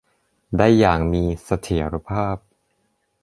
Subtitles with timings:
[0.57, 2.37] ได้อย่างมีเสถียรภาพ